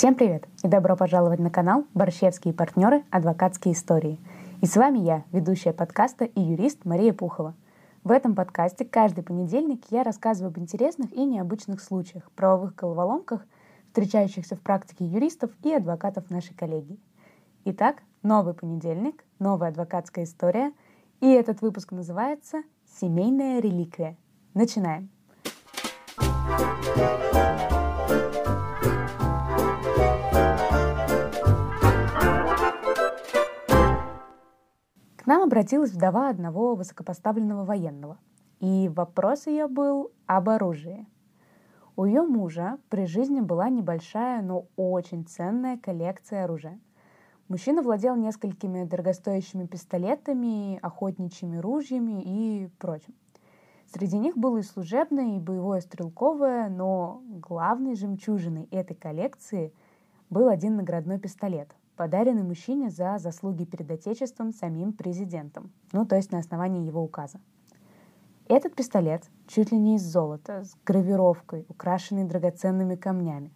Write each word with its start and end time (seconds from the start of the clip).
Всем 0.00 0.14
привет 0.14 0.48
и 0.64 0.66
добро 0.66 0.96
пожаловать 0.96 1.40
на 1.40 1.50
канал 1.50 1.84
«Борщевские 1.92 2.54
партнеры. 2.54 3.04
Адвокатские 3.10 3.74
истории». 3.74 4.18
И 4.62 4.66
с 4.66 4.74
вами 4.76 5.00
я, 5.00 5.24
ведущая 5.30 5.74
подкаста 5.74 6.24
и 6.24 6.40
юрист 6.40 6.86
Мария 6.86 7.12
Пухова. 7.12 7.54
В 8.02 8.10
этом 8.10 8.34
подкасте 8.34 8.86
каждый 8.86 9.22
понедельник 9.22 9.84
я 9.90 10.02
рассказываю 10.02 10.52
об 10.52 10.58
интересных 10.58 11.12
и 11.12 11.22
необычных 11.26 11.82
случаях, 11.82 12.30
правовых 12.30 12.76
головоломках, 12.76 13.44
встречающихся 13.88 14.56
в 14.56 14.62
практике 14.62 15.04
юристов 15.04 15.50
и 15.62 15.74
адвокатов 15.74 16.30
нашей 16.30 16.54
коллегии. 16.54 16.98
Итак, 17.66 18.02
новый 18.22 18.54
понедельник, 18.54 19.22
новая 19.38 19.68
адвокатская 19.68 20.24
история, 20.24 20.72
и 21.20 21.30
этот 21.30 21.60
выпуск 21.60 21.92
называется 21.92 22.62
«Семейная 22.98 23.60
реликвия». 23.60 24.16
Начинаем. 24.54 25.10
Нам 26.16 27.79
обратилась 35.50 35.90
вдова 35.90 36.28
одного 36.28 36.76
высокопоставленного 36.76 37.64
военного, 37.64 38.18
и 38.60 38.88
вопрос 38.88 39.48
ее 39.48 39.66
был 39.66 40.12
об 40.26 40.48
оружии. 40.48 41.08
У 41.96 42.04
ее 42.04 42.22
мужа 42.22 42.78
при 42.88 43.04
жизни 43.04 43.40
была 43.40 43.68
небольшая, 43.68 44.42
но 44.42 44.66
очень 44.76 45.26
ценная 45.26 45.76
коллекция 45.76 46.44
оружия. 46.44 46.78
Мужчина 47.48 47.82
владел 47.82 48.14
несколькими 48.14 48.84
дорогостоящими 48.84 49.66
пистолетами, 49.66 50.78
охотничьими 50.82 51.56
ружьями 51.56 52.22
и 52.22 52.68
прочим. 52.78 53.12
Среди 53.92 54.18
них 54.18 54.38
было 54.38 54.58
и 54.58 54.62
служебное, 54.62 55.36
и 55.36 55.40
боевое 55.40 55.80
стрелковое, 55.80 56.68
но 56.68 57.24
главной 57.26 57.96
жемчужиной 57.96 58.68
этой 58.70 58.94
коллекции 58.94 59.74
был 60.30 60.48
один 60.48 60.76
наградной 60.76 61.18
пистолет, 61.18 61.74
подаренный 62.00 62.44
мужчине 62.44 62.88
за 62.88 63.18
заслуги 63.18 63.66
перед 63.66 63.90
Отечеством 63.90 64.54
самим 64.54 64.94
президентом, 64.94 65.70
ну 65.92 66.06
то 66.06 66.16
есть 66.16 66.32
на 66.32 66.38
основании 66.38 66.86
его 66.86 67.02
указа. 67.02 67.38
Этот 68.48 68.74
пистолет 68.74 69.24
чуть 69.46 69.70
ли 69.70 69.76
не 69.76 69.96
из 69.96 70.02
золота, 70.02 70.64
с 70.64 70.74
гравировкой, 70.86 71.66
украшенный 71.68 72.24
драгоценными 72.24 72.96
камнями. 72.96 73.50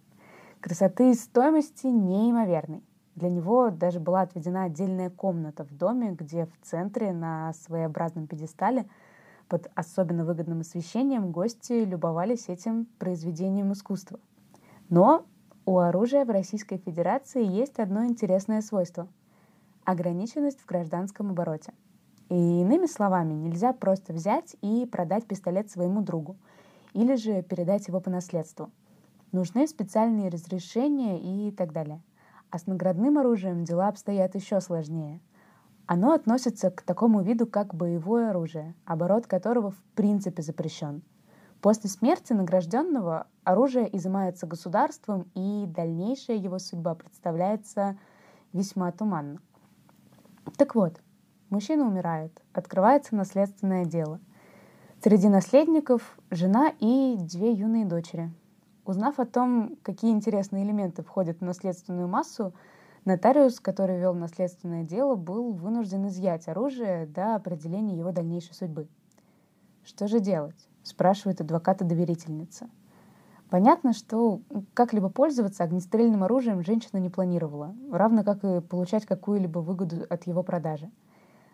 Красоты 0.59 1.09
и 1.09 1.15
стоимости 1.15 1.87
неимоверной. 1.87 2.83
Для 3.15 3.31
него 3.31 3.71
даже 3.71 3.99
была 3.99 4.21
отведена 4.21 4.65
отдельная 4.65 5.09
комната 5.09 5.63
в 5.63 5.75
доме, 5.75 6.11
где 6.11 6.45
в 6.45 6.53
центре 6.61 7.13
на 7.13 7.51
своеобразном 7.53 8.27
пьедестале 8.27 8.85
под 9.49 9.71
особенно 9.73 10.23
выгодным 10.23 10.59
освещением 10.59 11.31
гости 11.31 11.83
любовались 11.83 12.47
этим 12.47 12.85
произведением 12.99 13.73
искусства. 13.73 14.19
Но 14.89 15.25
у 15.65 15.79
оружия 15.79 16.25
в 16.25 16.29
Российской 16.29 16.77
Федерации 16.77 17.43
есть 17.43 17.79
одно 17.79 18.05
интересное 18.05 18.61
свойство– 18.61 19.07
ограниченность 19.83 20.59
в 20.59 20.65
гражданском 20.67 21.31
обороте. 21.31 21.73
И 22.29 22.35
иными 22.35 22.85
словами, 22.85 23.33
нельзя 23.33 23.73
просто 23.73 24.13
взять 24.13 24.55
и 24.61 24.85
продать 24.85 25.25
пистолет 25.25 25.71
своему 25.71 26.01
другу 26.01 26.37
или 26.93 27.15
же 27.15 27.41
передать 27.41 27.87
его 27.87 27.99
по 27.99 28.11
наследству. 28.11 28.69
Нужны 29.31 29.67
специальные 29.67 30.29
разрешения 30.29 31.19
и 31.19 31.51
так 31.51 31.73
далее. 31.73 32.01
А 32.51 32.59
с 32.59 32.67
наградным 32.67 33.17
оружием 33.17 33.63
дела 33.63 33.87
обстоят 33.87 34.35
еще 34.35 34.61
сложнее. 34.61 35.19
Оно 35.87 36.13
относится 36.13 36.69
к 36.69 36.83
такому 36.83 37.21
виду, 37.21 37.47
как 37.47 37.73
боевое 37.73 38.29
оружие, 38.29 38.75
оборот 38.85 39.25
которого 39.25 39.71
в 39.71 39.81
принципе 39.95 40.43
запрещен– 40.43 41.01
После 41.65 41.89
смерти 41.89 42.31
награжденного 42.31 43.25
оружие 43.43 43.89
изымается 43.97 44.45
государством, 44.45 45.31
и 45.33 45.65
дальнейшая 45.65 46.37
его 46.37 46.59
судьба 46.59 46.93
представляется 46.93 47.97
весьма 48.53 48.91
туманно. 48.91 49.39
Так 50.57 50.75
вот, 50.75 51.01
мужчина 51.49 51.87
умирает, 51.87 52.39
открывается 52.53 53.15
наследственное 53.15 53.83
дело. 53.83 54.19
Среди 55.03 55.27
наследников 55.27 56.19
жена 56.29 56.71
и 56.79 57.17
две 57.17 57.53
юные 57.53 57.85
дочери. 57.85 58.31
Узнав 58.85 59.19
о 59.19 59.25
том, 59.25 59.75
какие 59.81 60.11
интересные 60.11 60.65
элементы 60.65 61.01
входят 61.01 61.39
в 61.39 61.43
наследственную 61.43 62.07
массу, 62.07 62.53
нотариус, 63.05 63.59
который 63.59 63.99
вел 63.99 64.13
наследственное 64.13 64.83
дело, 64.83 65.15
был 65.15 65.51
вынужден 65.51 66.09
изъять 66.09 66.47
оружие 66.47 67.07
до 67.07 67.33
определения 67.33 67.97
его 67.97 68.11
дальнейшей 68.11 68.53
судьбы. 68.53 68.87
Что 69.83 70.07
же 70.07 70.19
делать? 70.19 70.67
Спрашивает 70.85 71.41
адвоката-доверительница. 71.41 72.69
Понятно, 73.49 73.93
что 73.93 74.41
как-либо 74.73 75.09
пользоваться 75.09 75.63
огнестрельным 75.63 76.23
оружием 76.23 76.63
женщина 76.63 76.99
не 76.99 77.09
планировала, 77.09 77.75
равно 77.91 78.23
как 78.23 78.43
и 78.43 78.61
получать 78.61 79.05
какую-либо 79.05 79.59
выгоду 79.59 80.05
от 80.09 80.25
его 80.25 80.43
продажи. 80.43 80.89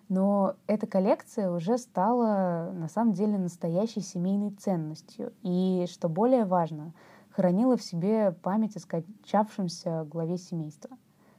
Но 0.07 0.55
эта 0.67 0.87
коллекция 0.87 1.51
уже 1.51 1.77
стала 1.77 2.71
на 2.73 2.89
самом 2.89 3.13
деле 3.13 3.37
настоящей 3.37 4.01
семейной 4.01 4.51
ценностью 4.51 5.31
и, 5.41 5.85
что 5.89 6.09
более 6.09 6.45
важно, 6.45 6.93
хранила 7.29 7.77
в 7.77 7.83
себе 7.83 8.31
память 8.41 8.75
о 8.75 8.79
скончавшемся 8.79 10.05
главе 10.09 10.37
семейства. 10.37 10.97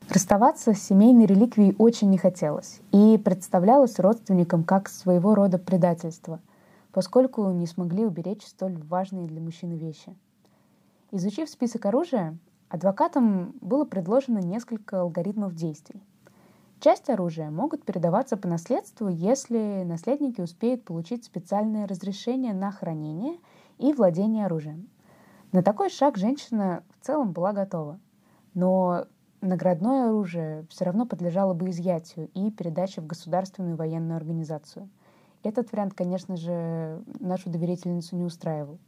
Расставаться 0.09 0.73
с 0.73 0.83
семейной 0.83 1.27
реликвией 1.27 1.75
очень 1.79 2.11
не 2.11 2.19
хотелось 2.19 2.81
и 2.93 3.21
представлялось 3.23 3.99
родственникам 3.99 4.65
как 4.65 4.89
своего 4.89 5.35
рода 5.35 5.59
предательство– 5.59 6.41
поскольку 6.93 7.51
не 7.51 7.67
смогли 7.67 8.05
уберечь 8.05 8.47
столь 8.47 8.79
важные 8.79 9.27
для 9.27 9.41
мужчины 9.41 9.75
вещи. 9.75 10.15
Изучив 11.11 11.49
список 11.49 11.87
оружия, 11.87 12.39
адвокатам 12.69 13.55
было 13.61 13.85
предложено 13.85 14.39
несколько 14.39 15.01
алгоритмов 15.01 15.55
действий. 15.55 16.03
Часть 16.81 17.09
оружия 17.11 17.51
могут 17.51 17.85
передаваться 17.85 18.37
по 18.37 18.49
наследству, 18.49 19.09
если 19.09 19.85
наследники 19.85 20.41
успеют 20.41 20.85
получить 20.85 21.25
специальное 21.25 21.87
разрешение 21.87 22.53
на 22.53 22.73
хранение 22.73 23.39
и 23.79 23.93
владение 23.93 24.47
оружием. 24.47 24.89
На 25.53 25.63
такой 25.63 25.91
шаг 25.91 26.17
женщина 26.17 26.83
в 26.99 27.07
целом 27.07 27.33
была 27.33 27.53
готова. 27.53 28.01
Но 28.55 29.07
наградное 29.41 30.09
оружие 30.09 30.67
все 30.71 30.85
равно 30.85 31.07
подлежало 31.07 31.55
бы 31.55 31.71
изъятию 31.71 32.29
и 32.35 32.51
передаче 32.51 33.01
в 33.01 33.07
государственную 33.07 33.77
военную 33.77 34.17
организацию– 34.17 34.89
этот 35.43 35.73
вариант, 35.73 35.95
конечно 35.95 36.37
же, 36.37 37.03
нашу 37.21 37.51
доверительницу 37.51 38.17
не 38.17 38.25
устраивал. 38.25 38.79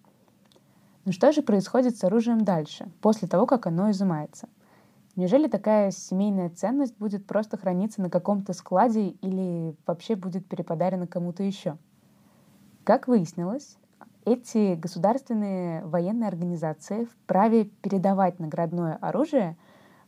Но 1.04 1.12
что 1.12 1.32
же 1.32 1.42
происходит 1.42 1.96
с 1.96 2.04
оружием 2.04 2.44
дальше, 2.44 2.88
после 3.00 3.28
того, 3.28 3.46
как 3.46 3.66
оно 3.66 3.90
изымается? 3.90 4.48
Неужели 5.16 5.46
такая 5.46 5.90
семейная 5.90 6.50
ценность 6.50 6.96
будет 6.98 7.26
просто 7.26 7.56
храниться 7.56 8.02
на 8.02 8.10
каком-то 8.10 8.52
складе 8.52 9.10
или 9.20 9.76
вообще 9.86 10.16
будет 10.16 10.46
переподарена 10.46 11.06
кому-то 11.06 11.42
еще? 11.42 11.76
Как 12.82 13.06
выяснилось, 13.06 13.76
эти 14.24 14.74
государственные 14.74 15.84
военные 15.84 16.28
организации 16.28 17.04
вправе 17.04 17.66
передавать 17.82 18.40
наградное 18.40 18.96
оружие 19.00 19.56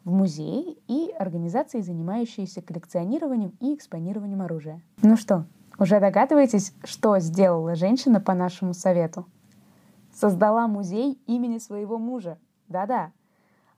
в 0.05 0.13
музеи 0.13 0.79
и 0.89 1.13
организации, 1.19 1.83
занимающиеся 1.83 2.63
коллекционированием 2.63 3.53
и 3.61 3.75
экспонированием 3.75 4.41
оружия. 4.41 4.81
Ну 5.03 5.17
что, 5.17 5.45
уже 5.79 6.01
догадываетесь, 6.01 6.75
что 6.85 7.19
сделала 7.19 7.75
женщина 7.75 8.21
по 8.21 8.35
нашему 8.35 8.75
совету? 8.75 9.27
Создала 10.13 10.67
музей 10.67 11.21
имени 11.27 11.59
своего 11.59 11.99
мужа. 11.99 12.39
Да-да. 12.69 13.13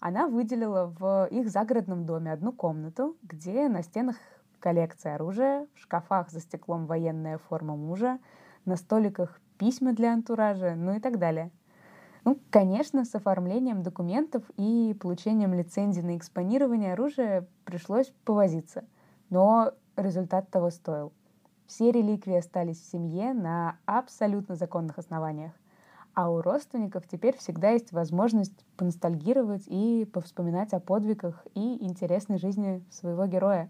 Она 0.01 0.29
выделила 0.29 0.87
в 0.87 1.27
их 1.31 1.51
загородном 1.51 2.07
доме 2.07 2.33
одну 2.33 2.53
комнату, 2.53 3.17
где 3.23 3.69
на 3.69 3.83
стенах 3.83 4.17
коллекция 4.61 5.17
оружия, 5.17 5.67
в 5.75 5.81
шкафах 5.81 6.31
за 6.31 6.41
стеклом 6.41 6.87
военная 6.87 7.39
форма 7.39 7.77
мужа, 7.77 8.19
на 8.65 8.77
столиках 8.77 9.41
письма 9.59 9.93
для 9.93 10.13
антуража, 10.13 10.75
ну 10.77 10.95
и 10.97 11.01
так 11.01 11.19
далее. 11.19 11.51
Ну, 12.25 12.39
конечно, 12.51 13.05
с 13.05 13.15
оформлением 13.15 13.83
документов 13.83 14.45
и 14.57 14.97
получением 15.01 15.55
лицензии 15.55 16.01
на 16.01 16.17
экспонирование 16.17 16.93
оружия 16.93 17.49
пришлось 17.65 18.13
повозиться, 18.25 18.85
но 19.31 19.73
результат 19.97 20.51
того 20.51 20.71
стоил. 20.71 21.13
Все 21.69 21.93
реликвии 21.93 22.39
остались 22.39 22.81
в 22.81 22.91
семье 22.91 23.35
на 23.35 23.77
абсолютно 23.85 24.55
законных 24.55 24.99
основаниях. 24.99 25.53
А 26.15 26.31
у 26.31 26.41
родственников 26.41 27.07
теперь 27.07 27.37
всегда 27.37 27.69
есть 27.71 27.93
возможность 27.93 28.65
поностальгировать 28.79 29.65
и 29.67 30.09
повспоминать 30.11 30.73
о 30.73 30.81
подвигах 30.81 31.47
и 31.55 31.85
интересной 31.85 32.39
жизни 32.39 32.83
своего 32.91 33.27
героя. 33.27 33.69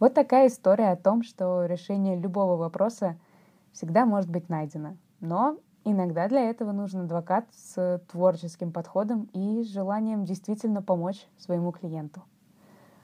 Вот 0.00 0.12
такая 0.12 0.48
история 0.48 0.90
о 0.90 0.96
том, 0.96 1.22
что 1.22 1.66
решение 1.66 2.18
любого 2.18 2.56
вопроса 2.56 3.16
всегда 3.72 4.06
может 4.06 4.28
быть 4.28 4.48
найдено. 4.48 4.96
Но 5.20 5.58
иногда 5.84 6.28
для 6.28 6.50
этого 6.50 6.72
нужен 6.72 7.02
адвокат 7.02 7.46
с 7.52 8.02
творческим 8.10 8.72
подходом 8.72 9.30
и 9.32 9.62
желанием 9.62 10.24
действительно 10.24 10.82
помочь 10.82 11.28
своему 11.38 11.70
клиенту. 11.70 12.24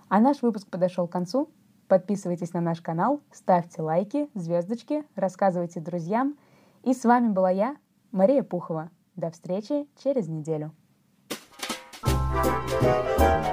А 0.08 0.18
наш 0.18 0.42
выпуск 0.42 0.66
подошел 0.68 1.06
к 1.06 1.12
концу. 1.12 1.48
Подписывайтесь 1.90 2.52
на 2.52 2.60
наш 2.60 2.80
канал, 2.80 3.20
ставьте 3.32 3.82
лайки, 3.82 4.28
звездочки, 4.34 5.04
рассказывайте 5.16 5.80
друзьям. 5.80 6.38
И 6.84 6.94
с 6.94 7.04
вами 7.04 7.32
была 7.32 7.50
я, 7.50 7.76
Мария 8.12 8.44
Пухова. 8.44 8.90
До 9.16 9.32
встречи 9.32 9.88
через 10.00 10.28
неделю. 10.28 10.70
thank 12.80 13.44
you. 13.44 13.49